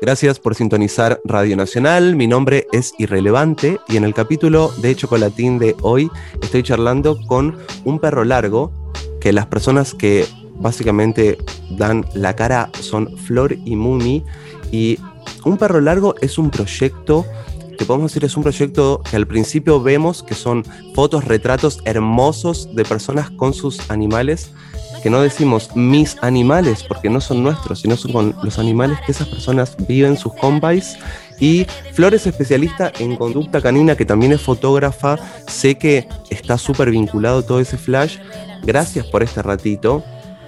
Gracias 0.00 0.38
por 0.38 0.54
sintonizar 0.54 1.20
Radio 1.24 1.56
Nacional. 1.56 2.14
Mi 2.14 2.26
nombre 2.26 2.66
es 2.72 2.94
Irrelevante 2.98 3.80
y 3.88 3.96
en 3.96 4.04
el 4.04 4.14
capítulo 4.14 4.72
de 4.78 4.94
Chocolatín 4.94 5.58
de 5.58 5.74
hoy 5.82 6.10
estoy 6.40 6.62
charlando 6.62 7.18
con 7.26 7.58
un 7.84 7.98
perro 7.98 8.24
largo 8.24 8.72
que 9.20 9.32
las 9.32 9.46
personas 9.46 9.94
que 9.94 10.24
básicamente 10.54 11.38
dan 11.70 12.06
la 12.14 12.36
cara 12.36 12.70
son 12.80 13.16
Flor 13.18 13.56
y 13.64 13.76
Mumi 13.76 14.24
y 14.70 14.98
un 15.44 15.56
perro 15.56 15.80
largo 15.80 16.14
es 16.20 16.38
un 16.38 16.50
proyecto 16.50 17.26
que 17.78 17.84
podemos 17.84 18.10
decir 18.10 18.24
es 18.24 18.36
un 18.36 18.42
proyecto 18.42 19.02
que 19.08 19.16
al 19.16 19.26
principio 19.26 19.80
vemos 19.80 20.22
que 20.22 20.34
son 20.34 20.64
fotos, 20.94 21.24
retratos 21.24 21.80
hermosos 21.84 22.74
de 22.74 22.84
personas 22.84 23.30
con 23.30 23.54
sus 23.54 23.90
animales, 23.90 24.50
que 24.98 25.10
no 25.10 25.20
decimos 25.20 25.74
mis 25.74 26.16
animales 26.22 26.82
porque 26.82 27.10
no 27.10 27.20
son 27.20 27.42
nuestros, 27.42 27.80
sino 27.80 27.96
son 27.96 28.34
los 28.42 28.58
animales 28.58 28.98
que 29.04 29.12
esas 29.12 29.28
personas 29.28 29.76
viven, 29.86 30.16
sus 30.16 30.34
compais. 30.34 30.98
Y 31.40 31.66
Flores, 31.92 32.26
especialista 32.26 32.92
en 32.98 33.16
conducta 33.16 33.60
canina, 33.60 33.96
que 33.96 34.04
también 34.04 34.32
es 34.32 34.40
fotógrafa, 34.40 35.16
sé 35.46 35.76
que 35.76 36.08
está 36.30 36.58
súper 36.58 36.90
vinculado 36.90 37.42
todo 37.42 37.60
ese 37.60 37.76
flash. 37.76 38.18
Gracias 38.62 39.06
por 39.06 39.22
este 39.22 39.42
ratito. 39.42 40.02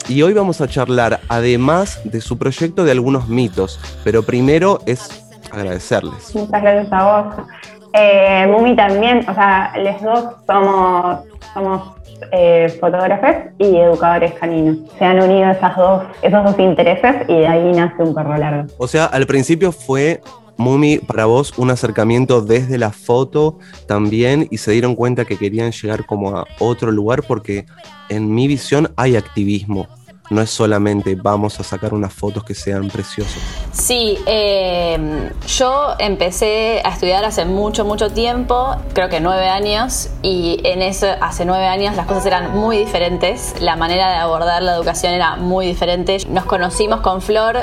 Y 0.09 0.23
hoy 0.23 0.33
vamos 0.33 0.61
a 0.61 0.69
charlar, 0.69 1.21
además 1.29 2.01
de 2.05 2.21
su 2.21 2.39
proyecto, 2.39 2.85
de 2.85 2.91
algunos 2.93 3.29
mitos. 3.29 3.79
Pero 4.03 4.23
primero 4.23 4.81
es 4.87 5.09
agradecerles. 5.53 6.35
Muchas 6.35 6.63
gracias 6.63 6.93
a 6.93 7.05
vos. 7.05 7.80
Eh, 7.93 8.47
Mumi 8.49 8.77
también, 8.77 9.19
o 9.29 9.35
sea, 9.35 9.73
los 9.77 10.01
dos 10.03 10.35
somos, 10.47 11.21
somos 11.55 12.01
eh, 12.33 12.77
fotógrafos 12.81 13.53
y 13.59 13.77
educadores 13.77 14.35
caninos. 14.35 14.79
Se 14.99 15.05
han 15.05 15.21
unido 15.21 15.51
esas 15.51 15.77
dos, 15.77 16.03
esos 16.23 16.45
dos 16.45 16.59
intereses 16.59 17.17
y 17.29 17.35
de 17.35 17.47
ahí 17.47 17.73
nace 17.73 18.03
un 18.03 18.15
perro 18.15 18.37
largo. 18.37 18.73
O 18.79 18.87
sea, 18.87 19.07
al 19.07 19.27
principio 19.27 19.73
fue 19.73 20.21
Mumi, 20.57 20.99
para 20.99 21.25
vos 21.25 21.59
un 21.59 21.71
acercamiento 21.71 22.43
desde 22.43 22.77
la 22.77 22.91
foto 22.91 23.59
también 23.87 24.47
y 24.51 24.59
se 24.59 24.73
dieron 24.73 24.95
cuenta 24.95 25.25
que 25.25 25.39
querían 25.39 25.73
llegar 25.73 26.05
como 26.05 26.37
a 26.37 26.47
otro 26.59 26.93
lugar 26.93 27.23
porque 27.27 27.65
en 28.11 28.35
mi 28.35 28.47
visión 28.47 28.93
hay 28.97 29.17
activismo 29.17 29.89
no 30.31 30.41
es 30.41 30.51
solamente 30.51 31.17
vamos 31.17 31.59
a 31.61 31.65
sacar 31.65 31.93
unas 31.93 32.13
fotos 32.13 32.45
que 32.45 32.55
sean 32.55 32.89
preciosas. 32.89 33.43
Sí, 33.73 34.19
em, 34.27 35.29
yo 35.47 35.95
empecé 35.99 36.81
a 36.85 36.91
estudiar 36.91 37.25
hace 37.25 37.45
mucho, 37.45 37.85
mucho 37.85 38.11
tiempo, 38.11 38.77
creo 38.95 39.09
que 39.09 39.21
nueve 39.21 39.49
años, 39.49 40.09
y 40.23 40.61
en 40.65 40.83
eso, 40.83 41.07
hace 41.21 41.45
nueve 41.45 41.67
años 41.67 41.97
las 41.97 42.07
cosas 42.07 42.27
eran 42.27 42.57
muy 42.57 42.79
diferentes, 42.79 43.61
la 43.61 43.77
manera 43.77 44.11
de 44.11 44.17
abordar 44.17 44.63
la 44.63 44.75
educación 44.75 45.13
era 45.13 45.37
muy 45.37 45.67
diferente. 45.67 46.19
Nos 46.29 46.45
conocimos 46.45 47.01
con 47.01 47.21
Flor 47.21 47.59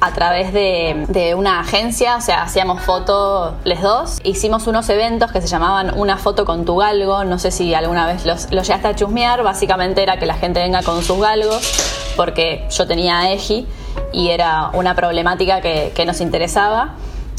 a 0.00 0.12
través 0.12 0.52
de, 0.52 1.34
una 1.36 1.60
agencia, 1.60 2.16
o 2.16 2.20
sea, 2.20 2.42
hacíamos 2.42 2.82
fotos 2.82 3.54
les 3.64 3.80
dos. 3.80 4.20
Hicimos 4.22 4.66
unos 4.66 4.88
eventos 4.88 5.32
que 5.32 5.40
se 5.40 5.46
llamaban 5.46 5.98
Una 5.98 6.18
foto 6.18 6.44
con 6.44 6.64
tu 6.64 6.76
galgo, 6.76 7.24
no 7.24 7.38
sé 7.38 7.50
si 7.50 7.74
alguna 7.74 8.06
vez 8.06 8.26
los, 8.26 8.52
los 8.52 8.66
llegaste 8.66 8.88
a 8.88 8.94
chusmear, 8.94 9.42
básicamente 9.42 10.02
era 10.02 10.18
que 10.18 10.26
la 10.26 10.34
gente 10.34 10.60
venga 10.60 10.82
con 10.82 11.02
sus 11.02 11.18
galgos, 11.18 12.12
porque 12.16 12.66
yo 12.70 12.86
tenía 12.86 13.32
EGI 13.32 13.66
y 14.12 14.28
era 14.28 14.70
una 14.72 14.94
problemática 14.94 15.60
que, 15.60 16.04
nos 16.06 16.20
interesaba. 16.20 16.94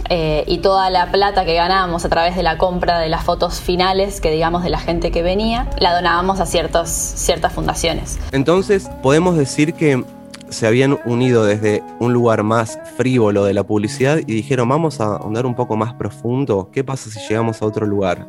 Eh, 0.07 0.43
y 0.45 0.59
toda 0.59 0.91
la 0.91 1.11
plata 1.11 1.45
que 1.45 1.55
ganábamos 1.55 2.05
a 2.05 2.09
través 2.09 2.35
de 2.35 2.43
la 2.43 2.59
compra 2.59 2.99
de 2.99 3.09
las 3.09 3.23
fotos 3.23 3.59
finales, 3.59 4.21
que 4.21 4.29
digamos 4.29 4.61
de 4.61 4.69
la 4.69 4.77
gente 4.77 5.09
que 5.09 5.23
venía, 5.23 5.67
la 5.79 5.95
donábamos 5.95 6.39
a 6.39 6.45
ciertos, 6.45 6.89
ciertas 6.89 7.53
fundaciones. 7.53 8.19
Entonces, 8.31 8.87
podemos 9.01 9.35
decir 9.35 9.73
que 9.73 10.05
se 10.49 10.67
habían 10.67 10.99
unido 11.05 11.45
desde 11.45 11.83
un 11.99 12.13
lugar 12.13 12.43
más 12.43 12.79
frívolo 12.97 13.45
de 13.45 13.53
la 13.53 13.63
publicidad 13.63 14.19
y 14.19 14.33
dijeron, 14.33 14.69
vamos 14.69 15.01
a 15.01 15.17
andar 15.17 15.45
un 15.45 15.55
poco 15.55 15.75
más 15.75 15.93
profundo, 15.93 16.69
¿qué 16.71 16.83
pasa 16.83 17.09
si 17.09 17.19
llegamos 17.27 17.61
a 17.61 17.65
otro 17.65 17.85
lugar? 17.85 18.25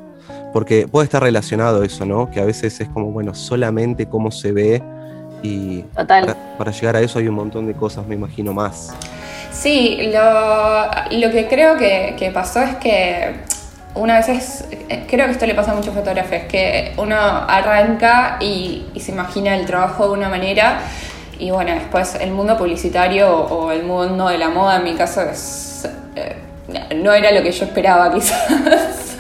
Porque 0.53 0.89
puede 0.89 1.05
estar 1.05 1.23
relacionado 1.23 1.83
eso, 1.83 2.07
¿no? 2.07 2.31
Que 2.31 2.41
a 2.41 2.45
veces 2.45 2.81
es 2.81 2.89
como, 2.89 3.13
bueno, 3.13 3.35
solamente 3.35 4.07
cómo 4.07 4.31
se 4.31 4.53
ve 4.53 4.83
y 5.43 5.83
Para, 5.95 6.71
llegar 6.73 6.97
a 6.97 7.01
eso 7.01 7.19
hay 7.19 7.29
un 7.29 7.35
montón 7.35 7.67
de 7.67 7.75
cosas, 7.75 8.07
me 8.07 8.15
imagino, 8.15 8.53
más. 8.53 8.95
Sí, 9.53 10.11
lo, 10.13 11.31
que 11.31 11.47
creo 11.49 11.77
que, 11.77 12.31
pasó 12.33 12.61
es 12.63 12.77
que 12.77 13.35
una 13.95 14.17
vez 14.19 14.29
es, 14.29 14.65
creo 15.09 15.27
que 15.27 15.33
esto 15.33 15.47
le 15.47 15.55
pasa 15.55 15.73
a 15.73 15.75
muchos 15.75 15.95
fotógrafos, 15.95 16.41
que 16.49 16.93
uno 16.97 17.17
arranca 17.17 18.39
y, 18.41 18.87
y 18.95 19.01
se 19.01 19.13
imagina 19.13 19.57
el 19.57 19.67
trabajo 19.67 20.07
de 20.07 20.13
una 20.13 20.29
manera 20.29 20.81
y 21.39 21.51
bueno, 21.51 21.73
después 21.73 22.15
el 22.21 22.31
mundo 22.31 22.57
publicitario 22.57 23.31
o 23.31 23.71
el 23.71 23.83
mundo 23.83 24.29
de 24.29 24.39
la 24.39 24.49
moda, 24.49 24.77
en 24.77 24.85
mi 24.85 24.95
caso, 24.95 25.23
es, 25.23 25.87
eh, 26.15 26.37
no 26.97 27.13
era 27.13 27.31
lo 27.33 27.43
que 27.43 27.53
yo 27.53 27.65
esperaba 27.65 28.13
quizás. 28.15 29.17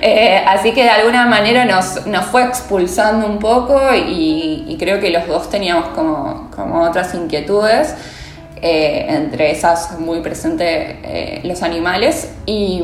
Eh, 0.00 0.44
así 0.46 0.72
que 0.72 0.84
de 0.84 0.90
alguna 0.90 1.26
manera 1.26 1.64
nos, 1.64 2.06
nos 2.06 2.26
fue 2.26 2.44
expulsando 2.44 3.26
un 3.26 3.38
poco 3.38 3.80
y, 3.94 4.76
creo 4.78 5.00
que 5.00 5.10
los 5.10 5.26
dos 5.26 5.50
teníamos 5.50 5.88
como, 5.88 6.50
como 6.54 6.82
otras 6.82 7.14
inquietudes. 7.14 7.94
Eh, 8.60 9.06
entre 9.08 9.52
esas 9.52 10.00
muy 10.00 10.20
presentes 10.20 10.96
los 11.44 11.62
animales 11.62 12.32
y, 12.44 12.82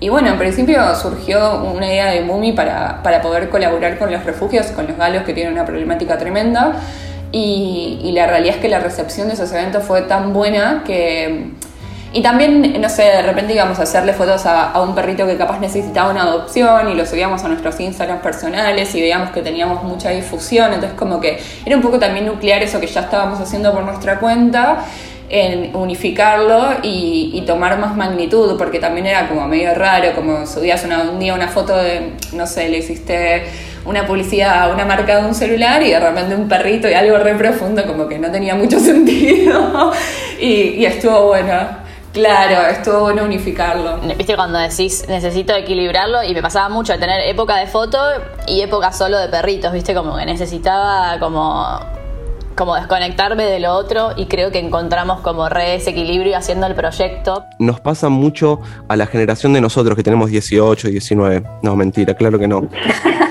y, 0.00 0.08
bueno, 0.08 0.30
en 0.30 0.38
principio 0.38 0.96
surgió 0.96 1.62
una 1.62 1.86
idea 1.86 2.06
de 2.06 2.22
Mumi 2.22 2.52
para, 2.52 3.00
para 3.04 3.22
poder 3.22 3.50
colaborar 3.50 3.98
con 3.98 4.10
los 4.10 4.24
refugios, 4.24 4.66
con 4.68 4.88
los 4.88 4.96
galos 4.96 5.22
que 5.22 5.32
tienen 5.32 5.52
una 5.52 5.64
problemática 5.64 6.18
tremenda 6.18 6.80
y, 7.36 8.12
la 8.12 8.28
realidad 8.28 8.56
es 8.56 8.60
que 8.62 8.68
la 8.68 8.78
recepción 8.78 9.26
de 9.26 9.34
esos 9.34 9.50
eventos 9.52 9.82
fue 9.82 10.02
tan 10.02 10.32
buena 10.32 10.82
que... 10.86 11.50
Y 12.12 12.22
también, 12.22 12.80
no 12.80 12.88
sé, 12.88 13.02
de 13.02 13.22
repente 13.22 13.54
íbamos 13.54 13.80
a 13.80 13.82
hacerle 13.82 14.12
fotos 14.12 14.46
a, 14.46 14.80
un 14.80 14.94
perrito 14.94 15.26
que 15.26 15.36
capaz 15.36 15.58
necesitaba 15.58 16.12
una 16.12 16.22
adopción 16.22 16.88
y 16.88 16.94
lo 16.94 17.04
subíamos 17.04 17.42
a 17.42 17.48
nuestros 17.48 17.80
Instagrams 17.80 18.22
personales 18.22 18.94
y 18.94 19.00
veíamos 19.00 19.30
que 19.30 19.42
teníamos 19.42 19.82
mucha 19.82 20.10
difusión, 20.10 20.72
entonces 20.72 20.96
como 20.96 21.18
que 21.20 21.40
era 21.66 21.74
un 21.74 21.82
poco 21.82 21.98
también 21.98 22.24
nuclear 22.24 22.62
eso 22.62 22.78
que 22.78 22.86
ya 22.86 23.00
estábamos 23.00 23.40
haciendo 23.40 23.72
por 23.72 23.82
nuestra 23.82 24.20
cuenta 24.20 24.84
en 25.28 25.74
unificarlo 25.74 26.68
y, 26.84 27.42
tomar 27.48 27.76
más 27.80 27.96
magnitud, 27.96 28.56
porque 28.56 28.78
también 28.78 29.06
era 29.06 29.28
como 29.28 29.48
medio 29.48 29.74
raro, 29.74 30.14
como 30.14 30.46
subías 30.46 30.84
un 30.84 31.18
día 31.18 31.34
una 31.34 31.48
foto 31.48 31.76
de, 31.76 32.12
no 32.32 32.46
sé, 32.46 32.68
le 32.68 32.78
hiciste 32.78 33.42
una 33.84 34.06
publicidad, 34.06 34.72
una 34.72 34.84
marca 34.84 35.20
de 35.20 35.26
un 35.26 35.34
celular 35.34 35.82
y 35.82 35.90
de 35.90 36.00
repente 36.00 36.34
un 36.34 36.48
perrito 36.48 36.88
y 36.88 36.94
algo 36.94 37.18
re 37.18 37.34
profundo, 37.34 37.84
como 37.86 38.08
que 38.08 38.18
no 38.18 38.30
tenía 38.30 38.54
mucho 38.54 38.78
sentido. 38.80 39.92
y, 40.40 40.84
estuvo 40.84 41.26
bueno. 41.26 41.84
Claro, 42.12 42.68
estuvo 42.68 43.00
bueno 43.00 43.24
unificarlo. 43.24 43.98
Viste 44.16 44.36
cuando 44.36 44.56
decís 44.60 45.04
necesito 45.08 45.52
equilibrarlo 45.52 46.22
y 46.22 46.32
me 46.32 46.42
pasaba 46.42 46.68
mucho 46.68 46.92
de 46.92 47.00
tener 47.00 47.20
época 47.28 47.56
de 47.56 47.66
foto 47.66 47.98
y 48.46 48.60
época 48.60 48.92
solo 48.92 49.18
de 49.18 49.28
perritos, 49.28 49.72
viste, 49.72 49.94
como 49.94 50.16
que 50.16 50.24
necesitaba 50.24 51.18
como 51.18 51.80
como 52.54 52.76
desconectarme 52.76 53.44
de 53.44 53.58
lo 53.58 53.72
otro 53.74 54.12
y 54.16 54.26
creo 54.26 54.50
que 54.50 54.58
encontramos 54.58 55.20
como 55.20 55.48
re 55.48 55.74
ese 55.74 55.90
equilibrio 55.90 56.36
haciendo 56.36 56.66
el 56.66 56.74
proyecto. 56.76 57.44
Nos 57.58 57.80
pasa 57.80 58.08
mucho 58.08 58.60
a 58.88 58.94
la 58.94 59.06
generación 59.06 59.52
de 59.52 59.60
nosotros 59.60 59.96
que 59.96 60.02
tenemos 60.02 60.30
18, 60.30 60.88
19. 60.88 61.42
No, 61.62 61.74
mentira, 61.76 62.14
claro 62.14 62.38
que 62.38 62.46
no. 62.46 62.68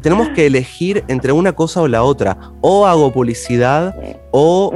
tenemos 0.00 0.28
que 0.30 0.46
elegir 0.46 1.04
entre 1.08 1.32
una 1.32 1.52
cosa 1.52 1.82
o 1.82 1.88
la 1.88 2.02
otra. 2.02 2.38
O 2.60 2.86
hago 2.86 3.12
publicidad 3.12 3.94
o 4.30 4.72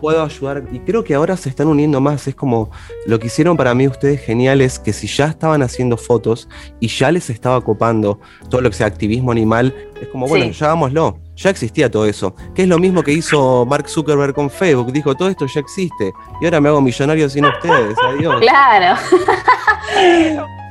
puedo 0.00 0.22
ayudar. 0.22 0.64
Y 0.72 0.80
creo 0.80 1.04
que 1.04 1.14
ahora 1.14 1.36
se 1.36 1.48
están 1.48 1.68
uniendo 1.68 2.00
más. 2.00 2.26
Es 2.26 2.34
como 2.34 2.70
lo 3.06 3.18
que 3.18 3.26
hicieron 3.26 3.56
para 3.56 3.74
mí 3.74 3.86
ustedes 3.88 4.20
geniales, 4.20 4.78
que 4.78 4.92
si 4.92 5.06
ya 5.06 5.26
estaban 5.26 5.62
haciendo 5.62 5.96
fotos 5.96 6.48
y 6.80 6.88
ya 6.88 7.10
les 7.10 7.30
estaba 7.30 7.60
copando 7.60 8.20
todo 8.48 8.60
lo 8.60 8.70
que 8.70 8.76
sea 8.76 8.86
activismo 8.86 9.32
animal, 9.32 9.74
es 10.00 10.08
como, 10.08 10.26
bueno, 10.26 10.46
ya 10.50 10.66
hagámoslo 10.66 11.20
ya 11.36 11.50
existía 11.50 11.90
todo 11.90 12.06
eso. 12.06 12.34
Que 12.54 12.62
es 12.62 12.68
lo 12.68 12.78
mismo 12.78 13.02
que 13.02 13.12
hizo 13.12 13.66
Mark 13.66 13.88
Zuckerberg 13.88 14.34
con 14.34 14.50
Facebook. 14.50 14.92
Dijo, 14.92 15.14
todo 15.14 15.28
esto 15.28 15.46
ya 15.46 15.60
existe. 15.60 16.12
Y 16.40 16.44
ahora 16.46 16.60
me 16.60 16.68
hago 16.68 16.80
millonario 16.80 17.28
sin 17.28 17.44
ustedes. 17.44 17.96
Adiós. 18.02 18.40
Claro. 18.40 19.00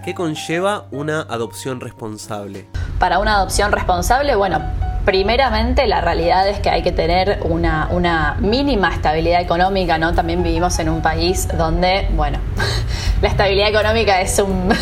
¿Qué 0.03 0.13
conlleva 0.13 0.87
una 0.91 1.21
adopción 1.21 1.79
responsable? 1.79 2.67
Para 2.99 3.19
una 3.19 3.35
adopción 3.35 3.71
responsable, 3.71 4.35
bueno, 4.35 4.61
primeramente 5.05 5.85
la 5.87 6.01
realidad 6.01 6.47
es 6.47 6.59
que 6.59 6.69
hay 6.69 6.81
que 6.81 6.91
tener 6.91 7.39
una, 7.43 7.87
una 7.91 8.35
mínima 8.39 8.93
estabilidad 8.93 9.41
económica, 9.41 9.97
¿no? 9.97 10.13
También 10.13 10.43
vivimos 10.43 10.79
en 10.79 10.89
un 10.89 11.01
país 11.01 11.47
donde, 11.57 12.07
bueno, 12.15 12.39
la 13.21 13.27
estabilidad 13.27 13.69
económica 13.69 14.21
es 14.21 14.39
un... 14.39 14.73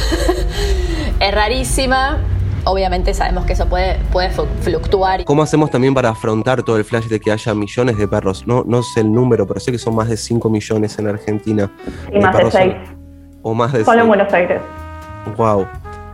es 1.19 1.33
rarísima 1.33 2.19
obviamente 2.65 3.13
sabemos 3.13 3.45
que 3.45 3.53
eso 3.53 3.67
puede, 3.67 3.99
puede 4.11 4.29
fluctuar. 4.29 5.23
¿Cómo 5.25 5.43
hacemos 5.43 5.69
también 5.69 5.93
para 5.93 6.09
afrontar 6.09 6.63
todo 6.63 6.77
el 6.77 6.85
flash 6.85 7.07
de 7.07 7.19
que 7.19 7.31
haya 7.31 7.53
millones 7.53 7.97
de 7.97 8.07
perros? 8.07 8.45
No, 8.47 8.63
no 8.65 8.83
sé 8.83 9.01
el 9.01 9.11
número, 9.11 9.45
pero 9.47 9.59
sé 9.59 9.71
que 9.71 9.77
son 9.77 9.95
más 9.95 10.09
de 10.09 10.17
5 10.17 10.49
millones 10.49 10.97
en 10.99 11.07
Argentina. 11.07 11.69
Y 12.11 12.19
más 12.19 12.37
de 12.37 12.51
6. 12.51 12.73
O 13.41 13.53
más 13.53 13.73
de 13.73 13.83
Solo 13.83 14.01
en 14.01 14.07
Buenos 14.07 14.33
Aires. 14.33 14.61
Wow. 15.37 15.67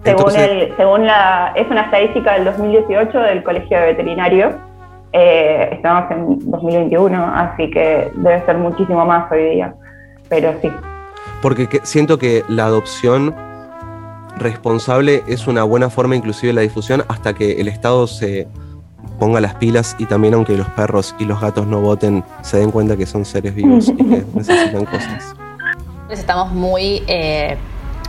Según, 0.04 0.36
el, 0.36 0.76
según 0.78 1.06
la. 1.06 1.54
Es 1.56 1.70
una 1.70 1.82
estadística 1.82 2.34
del 2.34 2.46
2018 2.46 3.20
del 3.20 3.44
Colegio 3.44 3.80
de 3.80 3.86
Veterinario. 3.88 4.54
Eh, 5.12 5.70
estamos 5.74 6.10
en 6.12 6.52
2021, 6.52 7.34
así 7.36 7.70
que 7.72 8.12
debe 8.14 8.46
ser 8.46 8.58
muchísimo 8.58 9.06
más 9.06 9.32
hoy 9.32 9.56
día. 9.56 9.74
pero 10.30 10.54
sí. 10.62 10.72
Porque 11.42 11.68
siento 11.84 12.18
que 12.18 12.44
la 12.48 12.66
adopción 12.66 13.36
responsable 14.38 15.24
es 15.28 15.48
una 15.48 15.64
buena 15.64 15.90
forma 15.90 16.16
inclusive 16.16 16.50
de 16.50 16.54
la 16.54 16.62
difusión 16.62 17.04
hasta 17.08 17.34
que 17.34 17.60
el 17.60 17.68
Estado 17.68 18.08
se 18.08 18.48
ponga 19.20 19.42
las 19.42 19.56
pilas 19.56 19.96
y 20.00 20.06
también 20.06 20.34
aunque 20.34 20.56
los 20.56 20.68
perros 20.70 21.16
y 21.20 21.26
los 21.26 21.42
gatos 21.42 21.68
no 21.68 21.82
voten, 21.82 22.24
se 22.42 22.58
den 22.60 22.72
cuenta 22.72 22.96
que 22.96 23.06
son 23.06 23.26
seres 23.26 23.54
vivos 23.54 23.90
y 23.90 23.96
que 23.98 24.04
necesitan 24.34 24.86
cosas. 24.86 25.36
Estamos 26.10 26.52
muy, 26.52 27.04
eh, 27.08 27.58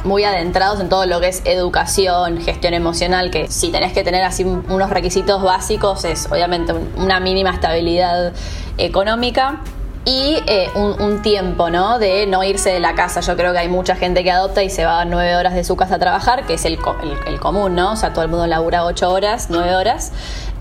muy 0.05 0.25
adentrados 0.25 0.81
en 0.81 0.89
todo 0.89 1.07
lo 1.07 1.21
que 1.21 1.29
es 1.29 1.43
educación, 1.45 2.41
gestión 2.41 2.75
emocional, 2.75 3.31
que 3.31 3.49
si 3.49 3.71
tenés 3.71 3.93
que 3.93 4.03
tener 4.03 4.23
así 4.23 4.45
unos 4.45 4.91
requisitos 4.91 5.43
básicos 5.43 6.05
es 6.05 6.27
obviamente 6.31 6.73
una 6.97 7.21
mínima 7.21 7.51
estabilidad 7.51 8.33
económica 8.79 9.61
y 10.05 10.43
eh, 10.47 10.71
un, 10.75 11.21
tiempo, 11.21 11.69
¿no? 11.69 11.99
De 11.99 12.27
no 12.27 12.43
irse 12.43 12.71
de 12.71 12.81
la 12.81 12.95
casa. 12.95 13.21
Yo 13.21 13.37
creo 13.37 13.53
que 13.53 13.59
hay 13.59 13.69
mucha 13.69 13.97
gente 13.97 14.25
que 14.25 14.31
adopta 14.31 14.63
y 14.63 14.71
se 14.71 14.87
va 14.87 15.05
nueve 15.05 15.37
horas 15.37 15.55
de 15.55 15.63
su 15.63 15.77
casa 15.77 15.97
a 15.97 15.99
trabajar, 15.99 16.47
que 16.47 16.55
es 16.55 16.65
el, 16.65 16.79
el, 17.27 17.39
común, 17.39 17.75
¿no? 17.75 17.93
O 17.93 17.97
sea, 17.97 18.13
todo 18.13 18.25
el 18.25 18.31
mundo 18.31 18.47
labura 18.47 18.85
ocho 18.85 19.11
horas, 19.11 19.49
nueve 19.51 19.75
horas. 19.75 20.13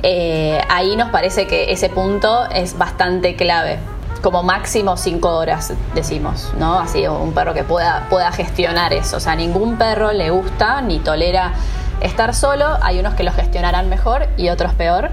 Eh, 0.03 0.61
ahí 0.69 0.95
nos 0.97 1.09
parece 1.09 1.47
que 1.47 1.71
ese 1.71 1.89
punto 1.89 2.49
es 2.49 2.77
bastante 2.77 3.35
clave. 3.35 3.79
Como 4.21 4.43
máximo 4.43 4.97
cinco 4.97 5.29
horas, 5.29 5.73
decimos, 5.95 6.51
¿no? 6.57 6.79
Así, 6.79 7.07
un 7.07 7.33
perro 7.33 7.53
que 7.53 7.63
pueda, 7.63 8.07
pueda 8.09 8.31
gestionar 8.31 8.93
eso. 8.93 9.17
O 9.17 9.19
sea, 9.19 9.35
ningún 9.35 9.77
perro 9.77 10.11
le 10.11 10.29
gusta 10.29 10.81
ni 10.81 10.99
tolera 10.99 11.53
estar 12.01 12.33
solo. 12.35 12.77
Hay 12.81 12.99
unos 12.99 13.13
que 13.13 13.23
lo 13.23 13.31
gestionarán 13.31 13.89
mejor 13.89 14.27
y 14.37 14.49
otros 14.49 14.73
peor 14.73 15.09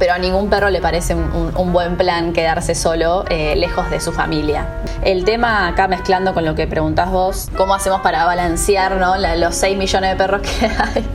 pero 0.00 0.14
a 0.14 0.18
ningún 0.18 0.48
perro 0.48 0.70
le 0.70 0.80
parece 0.80 1.14
un, 1.14 1.72
buen 1.72 1.96
plan 1.98 2.32
quedarse 2.32 2.74
solo 2.74 3.26
eh, 3.28 3.54
lejos 3.54 3.90
de 3.90 4.00
su 4.00 4.12
familia. 4.12 4.66
El 5.02 5.24
tema 5.24 5.68
acá 5.68 5.88
mezclando 5.88 6.32
con 6.32 6.46
lo 6.46 6.54
que 6.54 6.66
preguntás 6.66 7.10
vos, 7.10 7.50
¿cómo 7.54 7.74
hacemos 7.74 8.00
para 8.00 8.24
balancear 8.24 8.92
los 9.36 9.54
6 9.54 9.76
millones 9.76 10.10
de 10.12 10.16
perros 10.16 10.40
que 10.40 10.66
hay? 10.78 11.06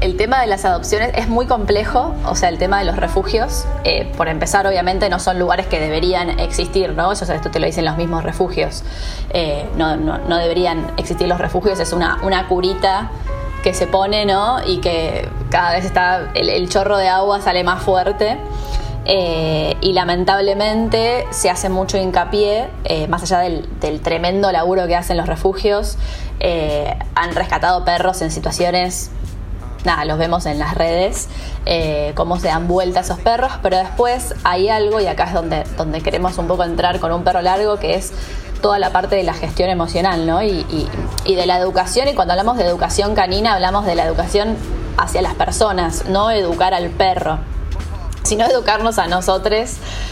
El 0.00 0.16
tema 0.16 0.40
de 0.40 0.46
las 0.46 0.64
adopciones 0.64 1.10
es 1.14 1.28
muy 1.28 1.44
complejo, 1.44 2.14
o 2.24 2.34
sea, 2.34 2.48
el 2.48 2.56
tema 2.56 2.78
de 2.78 2.86
los 2.86 2.96
refugios, 2.96 3.66
eh, 3.84 4.10
por 4.16 4.28
empezar, 4.28 4.66
obviamente 4.66 5.10
no 5.10 5.18
son 5.18 5.38
lugares 5.38 5.66
que 5.66 5.78
deberían 5.78 6.40
existir, 6.40 6.94
¿no? 6.94 7.12
Eso, 7.12 7.30
esto 7.30 7.50
te 7.50 7.60
lo 7.60 7.66
dicen 7.66 7.84
los 7.84 7.98
mismos 7.98 8.24
refugios. 8.24 8.82
Eh, 9.28 9.68
no, 9.76 10.38
deberían 10.38 10.90
existir 10.96 11.28
los 11.28 11.38
refugios, 11.38 11.78
es 11.80 11.92
una, 11.92 12.46
curita 12.48 13.10
que 13.62 13.74
se 13.74 13.86
pone, 13.86 14.24
¿no? 14.24 14.66
Y 14.66 14.78
que 14.78 15.28
cada 15.50 15.72
vez 15.72 15.84
está, 15.84 16.30
el, 16.32 16.66
chorro 16.70 16.96
de 16.96 17.08
agua 17.08 17.42
sale 17.42 17.62
más 17.62 17.82
fuerte. 17.82 18.38
Eh, 19.06 19.76
y 19.80 19.92
lamentablemente 19.92 21.26
se 21.30 21.50
hace 21.50 21.68
mucho 21.68 21.98
hincapié, 21.98 22.68
más 23.08 23.22
allá 23.22 23.40
del, 23.40 24.00
tremendo 24.00 24.50
laburo 24.50 24.86
que 24.86 24.96
hacen 24.96 25.18
los 25.18 25.26
refugios, 25.26 25.98
han 27.14 27.34
rescatado 27.34 27.84
perros 27.84 28.22
en 28.22 28.30
situaciones, 28.30 29.10
nada, 29.84 30.04
los 30.04 30.18
vemos 30.18 30.46
en 30.46 30.58
las 30.58 30.74
redes, 30.74 31.28
cómo 32.14 32.38
se 32.38 32.48
dan 32.48 32.68
vuelta 32.68 33.00
esos 33.00 33.18
perros, 33.18 33.52
pero 33.62 33.76
después 33.76 34.34
hay 34.44 34.68
algo, 34.68 35.00
y 35.00 35.06
acá 35.06 35.24
es 35.24 35.34
donde, 35.34 35.64
donde 35.76 36.00
queremos 36.00 36.38
un 36.38 36.46
poco 36.46 36.64
entrar 36.64 37.00
con 37.00 37.12
un 37.12 37.24
perro 37.24 37.42
largo, 37.42 37.78
que 37.78 37.94
es 37.94 38.12
toda 38.60 38.78
la 38.78 38.90
parte 38.90 39.16
de 39.16 39.22
la 39.22 39.34
gestión 39.34 39.70
emocional, 39.70 40.26
¿no? 40.26 40.42
Y, 40.42 40.88
de 41.24 41.46
la 41.46 41.58
educación, 41.58 42.08
y 42.08 42.14
cuando 42.14 42.32
hablamos 42.32 42.56
de 42.58 42.64
educación 42.64 43.14
canina, 43.14 43.54
hablamos 43.54 43.86
de 43.86 43.94
la 43.94 44.04
educación 44.04 44.56
hacia 44.98 45.22
las 45.22 45.34
personas, 45.34 46.04
no 46.06 46.30
educar 46.30 46.74
al 46.74 46.90
perro, 46.90 47.38
sino 48.30 48.46
educarnos 48.46 49.00
a 49.00 49.08
nosotros 49.08 49.70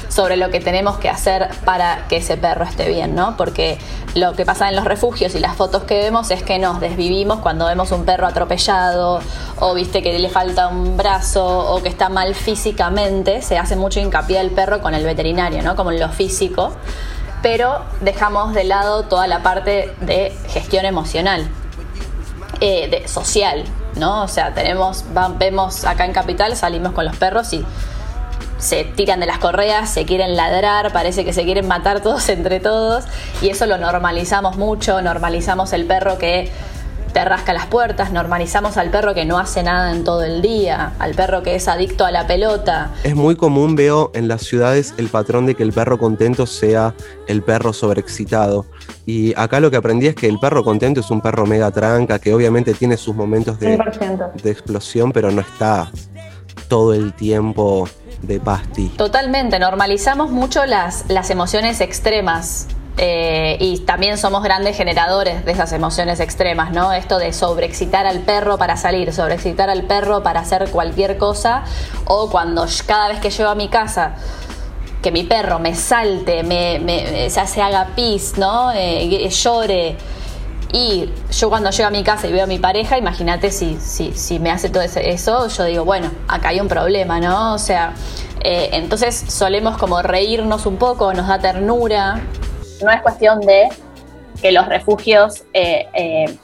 sobre 0.08 0.36
lo 0.36 0.50
que 0.50 0.58
tenemos 0.58 0.98
que 0.98 1.08
hacer 1.08 1.50
para 1.64 2.08
que 2.08 2.16
ese 2.16 2.36
perro 2.36 2.64
esté 2.64 2.88
bien, 2.88 3.14
¿no? 3.14 3.36
Porque 3.36 3.78
lo 4.16 4.32
que 4.32 4.44
pasa 4.44 4.68
en 4.68 4.74
los 4.74 4.86
refugios 4.86 5.36
y 5.36 5.38
las 5.38 5.54
fotos 5.54 5.84
que 5.84 5.98
vemos 5.98 6.32
es 6.32 6.42
que 6.42 6.58
nos 6.58 6.80
desvivimos 6.80 7.38
cuando 7.38 7.66
vemos 7.66 7.92
un 7.92 8.04
perro 8.04 8.26
atropellado 8.26 9.20
o 9.60 9.72
viste 9.72 10.02
que 10.02 10.18
le 10.18 10.28
falta 10.30 10.66
un 10.66 10.96
brazo 10.96 11.46
o 11.46 11.80
que 11.80 11.88
está 11.88 12.08
mal 12.08 12.34
físicamente, 12.34 13.40
se 13.40 13.56
hace 13.56 13.76
mucho 13.76 14.00
hincapié 14.00 14.40
al 14.40 14.50
perro 14.50 14.80
con 14.80 14.96
el 14.96 15.04
veterinario, 15.04 15.62
¿no? 15.62 15.76
Como 15.76 15.92
en 15.92 16.00
lo 16.00 16.08
físico 16.08 16.72
pero 17.40 17.84
dejamos 18.00 18.52
de 18.52 18.64
lado 18.64 19.04
toda 19.04 19.28
la 19.28 19.44
parte 19.44 19.94
de 20.00 20.36
gestión 20.48 20.84
emocional, 20.84 21.48
eh, 22.60 22.88
de, 22.88 23.06
social, 23.06 23.64
¿no? 23.94 24.24
O 24.24 24.28
sea, 24.28 24.52
tenemos, 24.54 25.04
vemos 25.38 25.84
acá 25.84 26.04
en 26.04 26.12
Capital, 26.12 26.56
salimos 26.56 26.94
con 26.94 27.04
los 27.04 27.16
perros 27.16 27.52
y 27.52 27.64
se 28.58 28.84
tiran 28.84 29.20
de 29.20 29.26
las 29.26 29.38
correas, 29.38 29.90
se 29.90 30.04
quieren 30.04 30.36
ladrar, 30.36 30.92
parece 30.92 31.24
que 31.24 31.32
se 31.32 31.44
quieren 31.44 31.66
matar 31.66 32.00
todos 32.00 32.28
entre 32.28 32.60
todos 32.60 33.04
y 33.40 33.48
eso 33.48 33.66
lo 33.66 33.78
normalizamos 33.78 34.56
mucho, 34.56 35.00
normalizamos 35.00 35.72
el 35.72 35.86
perro 35.86 36.18
que 36.18 36.50
te 37.12 37.24
rasca 37.24 37.52
las 37.54 37.66
puertas, 37.66 38.12
normalizamos 38.12 38.76
al 38.76 38.90
perro 38.90 39.14
que 39.14 39.24
no 39.24 39.38
hace 39.38 39.62
nada 39.62 39.92
en 39.92 40.04
todo 40.04 40.22
el 40.22 40.42
día, 40.42 40.92
al 40.98 41.14
perro 41.14 41.42
que 41.42 41.54
es 41.54 41.66
adicto 41.66 42.04
a 42.04 42.10
la 42.10 42.26
pelota. 42.26 42.90
Es 43.02 43.14
muy 43.14 43.34
común, 43.34 43.76
veo 43.76 44.10
en 44.14 44.28
las 44.28 44.42
ciudades 44.42 44.94
el 44.98 45.08
patrón 45.08 45.46
de 45.46 45.54
que 45.54 45.62
el 45.62 45.72
perro 45.72 45.98
contento 45.98 46.46
sea 46.46 46.94
el 47.26 47.42
perro 47.42 47.72
sobreexcitado. 47.72 48.66
Y 49.06 49.32
acá 49.36 49.58
lo 49.58 49.70
que 49.70 49.78
aprendí 49.78 50.06
es 50.06 50.14
que 50.14 50.28
el 50.28 50.38
perro 50.38 50.62
contento 50.62 51.00
es 51.00 51.10
un 51.10 51.22
perro 51.22 51.46
mega 51.46 51.70
tranca, 51.70 52.18
que 52.18 52.34
obviamente 52.34 52.74
tiene 52.74 52.96
sus 52.98 53.14
momentos 53.14 53.58
de, 53.58 53.78
de 54.42 54.50
explosión, 54.50 55.10
pero 55.10 55.30
no 55.30 55.40
está 55.40 55.90
todo 56.68 56.94
el 56.94 57.12
tiempo 57.12 57.88
de 58.22 58.40
pasti. 58.40 58.88
Totalmente, 58.90 59.58
normalizamos 59.58 60.30
mucho 60.30 60.66
las, 60.66 61.04
las 61.08 61.30
emociones 61.30 61.80
extremas 61.80 62.66
eh, 63.00 63.56
y 63.60 63.78
también 63.78 64.18
somos 64.18 64.42
grandes 64.42 64.76
generadores 64.76 65.44
de 65.44 65.52
esas 65.52 65.72
emociones 65.72 66.18
extremas, 66.18 66.72
¿no? 66.72 66.92
Esto 66.92 67.18
de 67.18 67.32
sobreexcitar 67.32 68.06
al 68.06 68.20
perro 68.20 68.58
para 68.58 68.76
salir, 68.76 69.12
sobreexcitar 69.12 69.70
al 69.70 69.84
perro 69.84 70.22
para 70.22 70.40
hacer 70.40 70.68
cualquier 70.70 71.16
cosa, 71.16 71.62
o 72.06 72.28
cuando 72.28 72.66
cada 72.86 73.08
vez 73.08 73.20
que 73.20 73.30
llego 73.30 73.50
a 73.50 73.54
mi 73.54 73.68
casa 73.68 74.16
que 75.00 75.12
mi 75.12 75.22
perro 75.22 75.60
me 75.60 75.76
salte, 75.76 76.42
me, 76.42 76.80
me 76.80 77.30
se 77.30 77.62
haga 77.62 77.90
pis, 77.94 78.34
¿no? 78.36 78.72
Eh, 78.72 79.28
llore. 79.30 79.96
Y 80.72 81.10
yo 81.30 81.48
cuando 81.48 81.70
llego 81.70 81.86
a 81.86 81.90
mi 81.90 82.04
casa 82.04 82.28
y 82.28 82.32
veo 82.32 82.44
a 82.44 82.46
mi 82.46 82.58
pareja, 82.58 82.98
imagínate 82.98 83.50
si, 83.50 83.78
si, 83.80 84.38
me 84.38 84.50
hace 84.50 84.68
todo 84.68 84.82
eso, 84.82 85.48
yo 85.48 85.64
digo, 85.64 85.84
bueno, 85.84 86.10
acá 86.28 86.50
hay 86.50 86.60
un 86.60 86.68
problema, 86.68 87.20
¿no? 87.20 87.54
O 87.54 87.58
sea, 87.58 87.94
eh, 88.40 88.70
entonces 88.72 89.24
solemos 89.28 89.78
como 89.78 90.02
reírnos 90.02 90.66
un 90.66 90.76
poco, 90.76 91.14
nos 91.14 91.28
da 91.28 91.38
ternura, 91.38 92.20
no 92.84 92.90
es 92.90 93.00
cuestión 93.00 93.40
de 93.40 93.68
que 94.40 94.52
los 94.52 94.66
refugios 94.66 95.44
eh, 95.52 95.88
eh, 95.94 96.38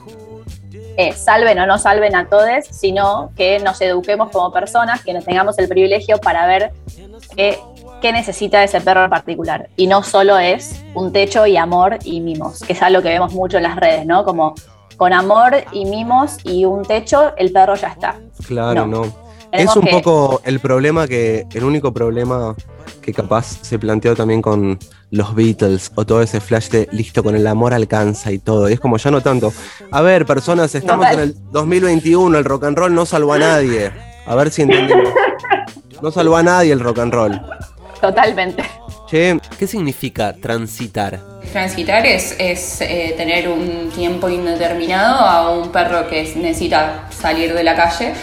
eh, 0.96 1.12
salven 1.12 1.58
o 1.58 1.66
no 1.66 1.78
salven 1.78 2.14
a 2.14 2.28
todos, 2.28 2.66
sino 2.70 3.32
que 3.36 3.58
nos 3.58 3.80
eduquemos 3.80 4.30
como 4.30 4.52
personas, 4.52 5.02
que 5.02 5.12
nos 5.12 5.24
tengamos 5.24 5.58
el 5.58 5.68
privilegio 5.68 6.18
para 6.18 6.46
ver 6.46 6.72
qué, 7.36 7.58
necesita 8.12 8.62
ese 8.62 8.80
perro 8.80 9.04
en 9.04 9.10
particular. 9.10 9.68
Y 9.76 9.86
no 9.86 10.02
solo 10.02 10.38
es 10.38 10.84
un 10.94 11.12
techo 11.12 11.46
y 11.46 11.56
amor 11.56 11.98
y 12.04 12.20
mimos, 12.20 12.60
que 12.60 12.74
es 12.74 12.82
algo 12.82 13.02
que 13.02 13.08
vemos 13.08 13.32
mucho 13.32 13.56
en 13.56 13.62
las 13.62 13.76
redes, 13.76 14.04
¿no? 14.04 14.24
Como 14.24 14.54
con 14.96 15.12
amor 15.12 15.54
y 15.72 15.86
mimos 15.86 16.36
y 16.44 16.66
un 16.66 16.82
techo, 16.84 17.34
el 17.36 17.50
perro 17.50 17.74
ya 17.76 17.88
está. 17.88 18.20
Claro, 18.46 18.86
no. 18.86 19.24
Es 19.50 19.74
un 19.76 19.86
poco 19.86 20.40
el 20.44 20.60
problema 20.60 21.06
que, 21.06 21.46
el 21.52 21.64
único 21.64 21.92
problema 21.92 22.54
que 23.00 23.12
capaz 23.12 23.58
se 23.62 23.78
planteó 23.78 24.14
también 24.14 24.42
con 24.42 24.78
los 25.14 25.34
Beatles 25.34 25.92
o 25.94 26.04
todo 26.04 26.22
ese 26.22 26.40
flash 26.40 26.68
de 26.70 26.88
listo 26.90 27.22
con 27.22 27.36
el 27.36 27.46
amor 27.46 27.72
alcanza 27.72 28.32
y 28.32 28.38
todo. 28.38 28.68
Y 28.68 28.72
es 28.72 28.80
como 28.80 28.96
ya 28.96 29.10
no 29.10 29.20
tanto. 29.20 29.52
A 29.92 30.02
ver, 30.02 30.26
personas, 30.26 30.74
estamos 30.74 31.06
en 31.06 31.20
el 31.20 31.36
2021, 31.52 32.36
el 32.36 32.44
rock 32.44 32.64
and 32.64 32.76
roll 32.76 32.94
no 32.94 33.06
salvó 33.06 33.34
a 33.34 33.38
nadie. 33.38 33.92
A 34.26 34.34
ver 34.34 34.50
si 34.50 34.62
entendemos. 34.62 35.08
No 36.02 36.10
salvó 36.10 36.36
a 36.36 36.42
nadie 36.42 36.72
el 36.72 36.80
rock 36.80 36.98
and 36.98 37.14
roll. 37.14 37.40
Totalmente. 38.00 38.64
Che, 39.08 39.38
¿qué 39.56 39.66
significa 39.66 40.34
transitar? 40.34 41.20
Transitar 41.52 42.04
es, 42.04 42.34
es 42.38 42.80
eh, 42.80 43.14
tener 43.16 43.48
un 43.48 43.90
tiempo 43.94 44.28
indeterminado 44.28 45.20
a 45.20 45.56
un 45.56 45.70
perro 45.70 46.08
que 46.08 46.22
necesita 46.36 47.08
salir 47.10 47.54
de 47.54 47.62
la 47.62 47.76
calle 47.76 48.14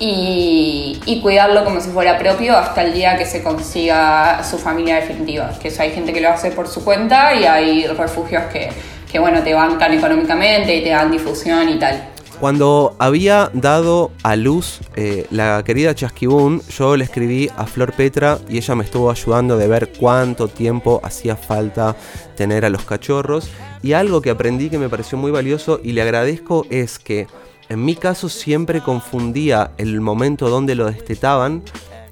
y, 0.00 1.20
cuidarlo 1.22 1.64
como 1.64 1.80
si 1.80 1.90
fuera 1.90 2.18
propio 2.18 2.56
hasta 2.56 2.82
el 2.82 2.94
día 2.94 3.16
que 3.16 3.26
se 3.26 3.42
consiga 3.42 4.42
su 4.42 4.58
familia 4.58 4.96
definitiva. 4.96 5.50
Que 5.60 5.70
hay 5.78 5.92
gente 5.92 6.12
que 6.12 6.20
lo 6.20 6.30
hace 6.30 6.50
por 6.50 6.66
su 6.66 6.82
cuenta 6.82 7.34
y 7.34 7.44
hay 7.44 7.86
refugios 7.86 8.44
que, 8.44 8.70
que 9.10 9.18
bueno, 9.18 9.42
te 9.42 9.52
bancan 9.52 9.92
económicamente 9.92 10.74
y 10.74 10.82
te 10.82 10.90
dan 10.90 11.10
difusión 11.10 11.68
y 11.68 11.78
tal. 11.78 12.08
Cuando 12.40 12.96
había 12.98 13.50
dado 13.52 14.12
a 14.22 14.34
luz 14.34 14.80
eh, 14.96 15.26
la 15.30 15.62
querida 15.62 15.94
Chasquibún, 15.94 16.62
yo 16.70 16.96
le 16.96 17.04
escribí 17.04 17.50
a 17.54 17.66
Flor 17.66 17.92
Petra 17.92 18.38
y 18.48 18.56
ella 18.56 18.74
me 18.74 18.84
estuvo 18.84 19.10
ayudando 19.10 19.58
de 19.58 19.68
ver 19.68 19.92
cuánto 19.98 20.48
tiempo 20.48 21.02
hacía 21.04 21.36
falta 21.36 21.94
tener 22.36 22.64
a 22.64 22.70
los 22.70 22.86
cachorros. 22.86 23.50
Y 23.82 23.92
algo 23.92 24.22
que 24.22 24.30
aprendí 24.30 24.70
que 24.70 24.78
me 24.78 24.88
pareció 24.88 25.18
muy 25.18 25.30
valioso 25.30 25.80
y 25.84 25.92
le 25.92 26.00
agradezco 26.00 26.64
es 26.70 26.98
que 26.98 27.26
en 27.70 27.84
mi 27.84 27.94
caso 27.94 28.28
siempre 28.28 28.80
confundía 28.80 29.70
el 29.78 30.00
momento 30.00 30.50
donde 30.50 30.74
lo 30.74 30.86
destetaban, 30.86 31.62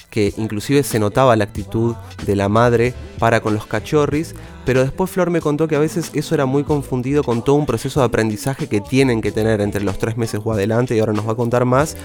que 0.08 0.32
inclusive 0.38 0.84
se 0.84 1.00
notaba 1.00 1.34
la 1.34 1.44
actitud 1.44 1.96
de 2.24 2.36
la 2.36 2.48
madre 2.48 2.94
para 3.18 3.40
con 3.40 3.54
los 3.54 3.66
cachorris, 3.66 4.36
pero 4.64 4.82
después 4.82 5.10
Flor 5.10 5.30
me 5.30 5.40
contó 5.40 5.66
que 5.66 5.74
a 5.74 5.80
veces 5.80 6.12
eso 6.14 6.34
era 6.34 6.46
muy 6.46 6.62
confundido 6.62 7.24
con 7.24 7.42
todo 7.42 7.56
un 7.56 7.66
proceso 7.66 7.98
de 8.00 8.06
aprendizaje 8.06 8.68
que 8.68 8.80
tienen 8.80 9.20
que 9.20 9.32
tener 9.32 9.60
entre 9.60 9.82
los 9.82 9.98
tres 9.98 10.16
meses 10.16 10.40
o 10.44 10.52
adelante, 10.52 10.96
y 10.96 11.00
ahora 11.00 11.12
nos 11.12 11.26
va 11.26 11.32
a 11.32 11.36
contar 11.36 11.64
más, 11.64 11.96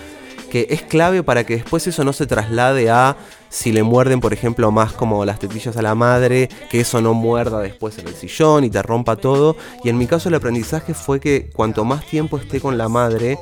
que 0.53 0.67
es 0.69 0.83
clave 0.83 1.23
para 1.23 1.47
que 1.47 1.55
después 1.55 1.87
eso 1.87 2.03
no 2.03 2.13
se 2.13 2.27
traslade 2.27 2.87
a 2.91 3.17
si 3.49 3.71
le 3.71 3.81
muerden, 3.81 4.19
por 4.19 4.33
ejemplo, 4.33 4.69
más 4.69 4.93
como 4.93 5.25
las 5.25 5.39
tetillas 5.39 5.75
a 5.77 5.81
la 5.81 5.95
madre, 5.95 6.47
que 6.69 6.79
eso 6.79 7.01
no 7.01 7.15
muerda 7.15 7.59
después 7.59 7.97
en 7.97 8.07
el 8.07 8.13
sillón 8.13 8.63
y 8.63 8.69
te 8.69 8.83
rompa 8.83 9.15
todo. 9.15 9.57
Y 9.83 9.89
en 9.89 9.97
mi 9.97 10.05
caso 10.05 10.29
el 10.29 10.35
aprendizaje 10.35 10.93
fue 10.93 11.19
que 11.19 11.49
cuanto 11.49 11.85
más 11.85 12.05
tiempo 12.05 12.37
esté 12.37 12.61
con 12.61 12.77
la 12.77 12.87
madre, 12.87 13.39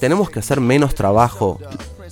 tenemos 0.00 0.30
que 0.30 0.40
hacer 0.40 0.60
menos 0.60 0.96
trabajo 0.96 1.60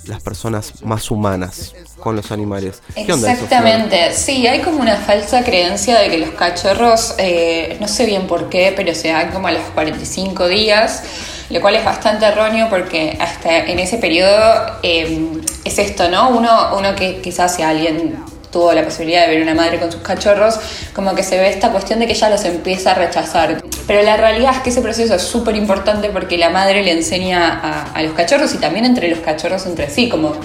las 0.05 0.23
personas 0.23 0.81
más 0.81 1.11
humanas 1.11 1.75
con 1.99 2.15
los 2.15 2.31
animales. 2.31 2.81
¿Qué 2.95 3.11
onda 3.11 3.29
Exactamente, 3.29 4.13
sí, 4.13 4.47
hay 4.47 4.61
como 4.61 4.79
una 4.79 4.95
falsa 4.95 5.43
creencia 5.43 5.99
de 5.99 6.09
que 6.09 6.19
los 6.19 6.29
cachorros, 6.29 7.15
eh, 7.17 7.75
no 7.81 7.89
sé 7.89 8.05
bien 8.05 8.27
por 8.27 8.47
qué, 8.47 8.71
pero 8.73 8.95
se 8.95 9.09
dan 9.09 9.29
como 9.33 9.49
a 9.49 9.51
los 9.51 9.63
45 9.73 10.47
días 10.47 11.03
lo 11.49 11.61
cual 11.61 11.75
es 11.75 11.85
bastante 11.85 12.25
erróneo 12.25 12.67
porque 12.69 13.17
hasta 13.19 13.57
en 13.57 13.79
ese 13.79 13.97
periodo 13.97 14.77
em, 14.83 15.41
es 15.63 15.79
esto, 15.79 16.09
¿no? 16.09 16.29
Uno, 16.29 16.75
uno 16.77 16.95
que 16.95 17.21
quizás 17.21 17.55
si 17.55 17.61
alguien 17.61 18.17
tuvo 18.51 18.73
la 18.73 18.83
posibilidad 18.83 19.27
de 19.27 19.33
ver 19.33 19.41
una 19.41 19.53
madre 19.53 19.79
con 19.79 19.91
sus 19.91 20.01
cachorros, 20.01 20.59
como 20.93 21.13
que 21.15 21.23
se 21.23 21.37
ve 21.37 21.49
esta 21.49 21.71
cuestión 21.71 21.99
de 21.99 22.07
que 22.07 22.13
ya 22.13 22.29
los 22.29 22.43
empieza 22.45 22.91
a 22.91 22.93
rechazar. 22.95 23.61
Pero 23.85 24.03
la 24.03 24.17
realidad 24.17 24.53
es 24.55 24.61
que 24.61 24.69
ese 24.69 24.81
proceso 24.81 25.15
es 25.15 25.21
súper 25.21 25.55
importante 25.55 26.09
porque 26.09 26.37
la 26.37 26.49
madre 26.49 26.83
le 26.83 26.91
enseña 26.91 27.59
a, 27.61 27.91
a, 27.93 28.03
los 28.03 28.13
cachorros 28.13 28.53
y 28.53 28.57
también 28.57 28.85
entre 28.85 29.09
los 29.09 29.19
cachorros 29.19 29.65
entre 29.65 29.89
sí, 29.89 30.09
como 30.09 30.35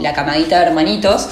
la 0.00 0.12
camadita 0.12 0.58
de 0.60 0.66
hermanitos, 0.66 1.28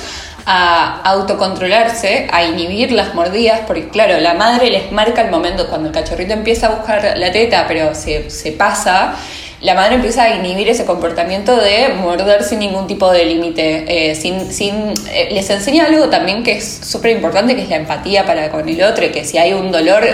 a 0.47 1.01
autocontrolarse, 1.03 2.29
a 2.31 2.45
inhibir 2.45 2.93
las 2.93 3.15
mordidas, 3.15 3.61
porque 3.67 3.89
claro, 3.89 4.19
la 4.21 4.35
madre 4.35 4.71
les 4.71 4.93
marca 4.93 5.23
el 5.23 5.31
momento 5.31 5.69
cuando 5.69 5.89
el 5.89 5.95
cachorrito 5.95 6.33
empieza 6.33 6.69
a 6.69 6.71
buscar 6.71 7.17
la 7.17 7.33
teta, 7.33 7.67
pero 7.69 7.95
se, 7.95 8.31
se 8.31 8.53
pasa, 8.53 9.15
la 9.61 9.75
madre 9.75 9.97
empieza 9.97 10.23
a 10.23 10.37
inhibir 10.37 10.69
ese 10.69 10.85
comportamiento 10.85 11.57
de 11.57 11.89
morder 11.89 12.45
sin 12.45 12.61
ningún 12.61 12.87
tipo 12.87 13.11
de 13.11 13.25
límite. 13.25 14.11
Eh, 14.11 14.15
sin, 14.15 14.53
sin, 14.53 14.95
eh, 15.13 15.29
les 15.33 15.51
enseña 15.51 15.87
algo 15.87 16.09
también 16.09 16.45
que 16.45 16.53
es 16.53 16.81
súper 16.85 17.11
importante, 17.11 17.57
que 17.57 17.63
es 17.63 17.69
la 17.69 17.77
empatía 17.77 18.25
para 18.25 18.51
con 18.51 18.69
el 18.69 18.83
otro, 18.83 19.11
que 19.11 19.25
si 19.25 19.37
hay 19.37 19.53
un 19.53 19.73
dolor 19.73 20.05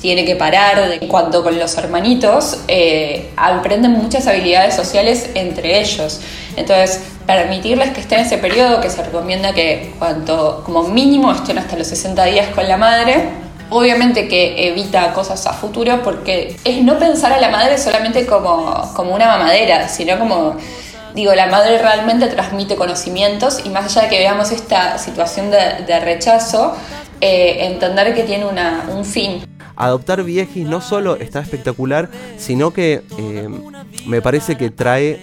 tiene 0.00 0.24
que 0.24 0.36
parar. 0.36 0.88
De 0.88 0.98
cuanto 1.06 1.42
con 1.42 1.58
los 1.58 1.76
hermanitos, 1.76 2.58
eh, 2.68 3.30
aprenden 3.36 3.92
muchas 3.92 4.26
habilidades 4.26 4.74
sociales 4.74 5.30
entre 5.34 5.80
ellos. 5.80 6.20
Entonces, 6.56 7.00
permitirles 7.26 7.90
que 7.90 8.00
estén 8.00 8.20
en 8.20 8.26
ese 8.26 8.38
periodo, 8.38 8.80
que 8.80 8.90
se 8.90 9.02
recomienda 9.02 9.52
que 9.52 9.94
cuanto 9.98 10.62
como 10.64 10.82
mínimo 10.84 11.30
estén 11.32 11.58
hasta 11.58 11.76
los 11.76 11.86
60 11.86 12.24
días 12.24 12.48
con 12.54 12.66
la 12.66 12.76
madre. 12.76 13.50
Obviamente 13.72 14.26
que 14.26 14.68
evita 14.68 15.12
cosas 15.12 15.46
a 15.46 15.52
futuro 15.52 16.02
porque 16.02 16.56
es 16.64 16.82
no 16.82 16.98
pensar 16.98 17.32
a 17.32 17.40
la 17.40 17.50
madre 17.50 17.78
solamente 17.78 18.26
como, 18.26 18.92
como 18.96 19.14
una 19.14 19.26
mamadera, 19.26 19.88
sino 19.88 20.18
como 20.18 20.56
digo, 21.14 21.34
la 21.34 21.46
madre 21.46 21.78
realmente 21.78 22.26
transmite 22.26 22.76
conocimientos 22.76 23.60
y 23.64 23.70
más 23.70 23.84
allá 23.84 24.02
de 24.02 24.08
que 24.08 24.18
veamos 24.18 24.50
esta 24.50 24.98
situación 24.98 25.50
de, 25.50 26.00
rechazo, 26.00 26.74
eh, 27.20 27.58
entender 27.60 28.14
que 28.14 28.24
tiene 28.24 28.46
una, 28.46 28.86
un 28.92 29.04
fin. 29.04 29.49
Adoptar 29.80 30.22
viejis 30.24 30.68
no 30.68 30.82
solo 30.82 31.16
está 31.16 31.40
espectacular, 31.40 32.10
sino 32.36 32.70
que 32.70 33.02
eh, 33.16 33.48
me 34.06 34.20
parece 34.20 34.58
que 34.58 34.68
trae 34.68 35.18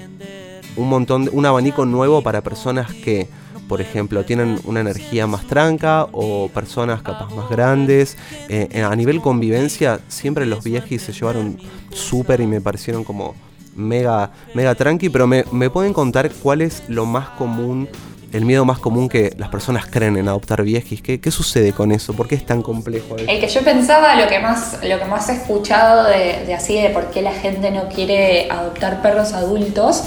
un 0.76 0.90
montón, 0.90 1.26
de, 1.26 1.30
un 1.30 1.46
abanico 1.46 1.86
nuevo 1.86 2.24
para 2.24 2.42
personas 2.42 2.92
que, 2.92 3.28
por 3.68 3.82
ejemplo, 3.82 4.26
tienen 4.26 4.60
una 4.64 4.80
energía 4.80 5.28
más 5.28 5.46
tranca 5.46 6.08
o 6.12 6.50
personas 6.50 7.04
capaz 7.04 7.32
más 7.36 7.52
grandes. 7.52 8.18
Eh, 8.50 8.82
a 8.82 8.96
nivel 8.96 9.22
convivencia, 9.22 10.00
siempre 10.08 10.48
los 10.48 10.64
viejis 10.64 11.04
se 11.04 11.14
llevaron 11.14 11.60
súper 11.92 12.42
y 12.42 12.48
me 12.48 12.60
parecieron 12.60 13.04
como 13.04 13.36
mega, 13.76 14.32
mega 14.56 14.74
tranqui, 14.74 15.10
pero 15.10 15.28
me 15.28 15.70
pueden 15.70 15.94
contar 15.94 16.32
cuál 16.32 16.62
es 16.62 16.82
lo 16.88 17.06
más 17.06 17.30
común 17.30 17.88
el 18.34 18.46
miedo 18.46 18.66
más 18.66 18.80
común 18.80 19.10
que 19.10 19.34
las 19.38 19.50
personas 19.50 19.86
creen 19.86 20.18
en 20.18 20.28
adoptar 20.28 20.64
viejis. 20.64 21.02
¿Qué, 21.02 21.20
¿Qué, 21.20 21.32
sucede 21.32 21.74
con 21.74 21.92
eso? 21.92 22.14
¿Por 22.14 22.28
qué 22.28 22.36
es 22.36 22.46
tan 22.46 22.62
complejo? 22.62 23.16
El 23.18 23.40
que 23.40 23.48
yo 23.48 23.62
pensaba, 23.62 24.16
lo 24.16 24.28
que 24.28 24.40
más, 24.40 24.80
lo 24.84 25.00
que 25.00 25.06
más 25.06 25.30
he 25.30 25.34
escuchado 25.34 26.06
de, 26.06 26.54
así, 26.54 26.80
de 26.82 26.90
por 26.90 27.12
qué 27.12 27.22
la 27.22 27.34
gente 27.34 27.72
no 27.72 27.88
quiere 27.90 28.50
adoptar 28.50 29.02
perros 29.02 29.34
adultos, 29.34 30.04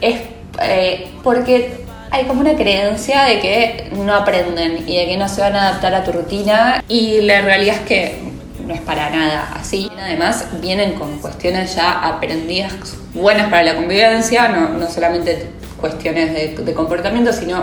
es 0.00 0.20
eh, 0.60 1.10
porque 1.22 1.82
hay 2.10 2.26
como 2.26 2.40
una 2.40 2.54
creencia 2.54 3.24
de 3.24 3.40
que 3.40 3.90
no 3.96 4.14
aprenden 4.14 4.86
y 4.86 4.96
de 4.96 5.06
que 5.06 5.16
no 5.16 5.28
se 5.28 5.40
van 5.40 5.56
a 5.56 5.68
adaptar 5.68 5.94
a 5.94 6.04
tu 6.04 6.12
rutina 6.12 6.84
y 6.88 7.22
la 7.22 7.40
realidad 7.40 7.76
es 7.76 7.80
que 7.82 8.18
no 8.66 8.74
es 8.74 8.80
para 8.80 9.08
nada 9.10 9.48
así. 9.54 9.90
Además 9.98 10.46
vienen 10.60 10.92
con 10.94 11.18
cuestiones 11.18 11.74
ya 11.74 12.06
aprendidas 12.06 12.96
buenas 13.14 13.48
para 13.48 13.62
la 13.62 13.76
convivencia, 13.76 14.48
no, 14.48 14.68
no 14.70 14.90
solamente 14.90 15.48
cuestiones 15.82 16.56
de, 16.56 16.72
comportamiento, 16.72 17.30
sino 17.34 17.62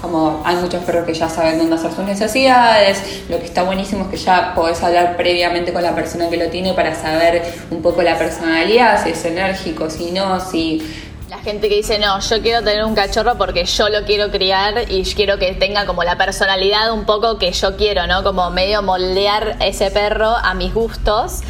como 0.00 0.42
hay 0.46 0.56
muchos 0.56 0.82
perros 0.84 1.04
que 1.04 1.12
ya 1.12 1.28
saben 1.28 1.58
dónde 1.58 1.74
hacer 1.74 1.92
sus 1.92 2.04
necesidades, 2.04 3.22
lo 3.28 3.38
que 3.38 3.44
está 3.44 3.62
buenísimo 3.62 4.04
es 4.04 4.08
que 4.08 4.16
ya 4.16 4.54
podés 4.54 4.82
hablar 4.82 5.18
previamente 5.18 5.74
con 5.74 5.82
la 5.82 5.94
persona 5.94 6.30
que 6.30 6.38
lo 6.38 6.48
tiene 6.48 6.72
para 6.72 6.94
saber 6.94 7.42
un 7.70 7.82
poco 7.82 8.00
la 8.00 8.16
personalidad, 8.16 9.04
si 9.04 9.10
es 9.10 9.24
enérgico, 9.26 9.90
si 9.90 10.12
no, 10.12 10.40
si 10.40 10.82
la 11.28 11.38
gente 11.38 11.68
que 11.68 11.76
dice, 11.76 11.98
no, 11.98 12.20
yo 12.20 12.40
quiero 12.40 12.62
tener 12.62 12.84
un 12.84 12.94
cachorro 12.94 13.36
porque 13.36 13.64
yo 13.64 13.88
lo 13.88 14.04
quiero 14.04 14.30
criar 14.30 14.84
y 14.88 15.02
quiero 15.02 15.38
que 15.38 15.52
tenga 15.54 15.84
como 15.84 16.04
la 16.04 16.16
personalidad 16.16 16.92
un 16.92 17.04
poco 17.04 17.36
que 17.36 17.50
yo 17.50 17.76
quiero, 17.76 18.06
¿no? 18.06 18.22
Como 18.22 18.48
medio 18.50 18.80
moldear 18.82 19.56
ese 19.60 19.90
perro 19.90 20.36
a 20.36 20.54
mis 20.54 20.72
gustos 20.72 21.40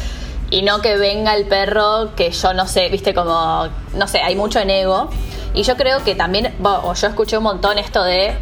y 0.49 0.61
no 0.61 0.81
que 0.81 0.97
venga 0.97 1.35
el 1.35 1.45
perro 1.45 2.15
que 2.15 2.31
yo 2.31 2.53
no 2.53 2.67
sé, 2.67 2.89
viste, 2.89 3.13
como, 3.13 3.67
no 3.93 4.07
sé, 4.07 4.19
hay 4.19 4.35
mucho 4.35 4.59
en 4.59 4.69
ego. 4.69 5.09
Y 5.57 5.63
yo 5.63 5.75
creo 5.75 6.03
que 6.03 6.13
también, 6.13 6.53
o 6.61 6.93
yo 6.93 7.07
escuché 7.07 7.35
un 7.35 7.43
montón 7.43 7.79
esto 7.79 8.03
de 8.03 8.35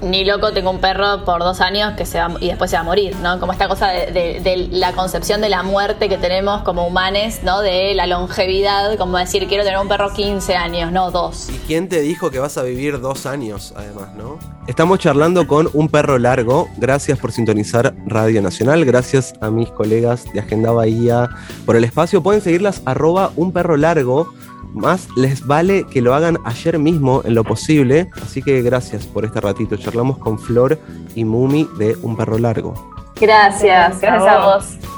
ni 0.00 0.24
loco 0.24 0.52
tengo 0.52 0.70
un 0.70 0.78
perro 0.78 1.24
por 1.24 1.40
dos 1.40 1.60
años 1.60 1.94
que 1.98 2.06
se 2.06 2.18
va, 2.18 2.34
y 2.40 2.46
después 2.48 2.70
se 2.70 2.76
va 2.76 2.80
a 2.80 2.84
morir, 2.84 3.14
¿no? 3.16 3.38
Como 3.38 3.52
esta 3.52 3.68
cosa 3.68 3.88
de, 3.88 4.68
la 4.70 4.92
concepción 4.92 5.42
de 5.42 5.50
la 5.50 5.62
muerte 5.62 6.08
que 6.08 6.16
tenemos 6.16 6.62
como 6.62 6.86
humanes, 6.86 7.42
¿no? 7.42 7.60
De 7.60 7.94
la 7.94 8.06
longevidad, 8.06 8.96
como 8.96 9.18
decir, 9.18 9.46
quiero 9.48 9.64
tener 9.64 9.78
un 9.78 9.88
perro 9.88 10.10
15 10.10 10.56
años, 10.56 10.92
no 10.92 11.10
dos. 11.10 11.50
¿Y 11.50 11.58
quién 11.66 11.90
te 11.90 12.00
dijo 12.00 12.30
que 12.30 12.38
vas 12.38 12.56
a 12.56 12.62
vivir 12.62 13.00
dos 13.02 13.26
años, 13.26 13.74
además, 13.76 14.14
no? 14.16 14.38
Estamos 14.66 15.00
charlando 15.00 15.46
con 15.46 15.68
un 15.74 15.88
perro 15.88 16.18
largo. 16.18 16.68
Gracias 16.78 17.18
por 17.18 17.32
sintonizar 17.32 17.94
Radio 18.06 18.40
Nacional. 18.40 18.84
Gracias 18.86 19.34
a 19.42 19.50
mis 19.50 19.70
colegas 19.70 20.24
de 20.32 20.40
Agenda 20.40 20.70
Bahía 20.70 21.28
por 21.66 21.76
el 21.76 21.84
espacio. 21.84 22.22
Pueden 22.22 22.40
seguirlas 22.40 22.82
arroba 22.86 23.30
un 23.36 23.52
perro 23.52 23.76
largo 23.76 24.32
más 24.74 25.08
les 25.16 25.46
vale 25.46 25.84
que 25.84 26.00
lo 26.00 26.14
hagan 26.14 26.38
ayer 26.44 26.78
mismo 26.78 27.22
en 27.24 27.34
lo 27.34 27.44
posible. 27.44 28.10
Así 28.22 28.42
que 28.42 28.62
gracias 28.62 29.06
por 29.06 29.24
este 29.24 29.40
ratito. 29.40 29.76
Charlamos 29.76 30.18
con 30.18 30.38
Flor 30.38 30.78
y 31.14 31.24
Mumi 31.24 31.68
de 31.78 31.96
Un 32.02 32.16
Perro 32.16 32.38
Largo. 32.38 32.74
Gracias, 33.20 34.00
gracias, 34.00 34.28
a 34.28 34.44
vos. 34.44 34.97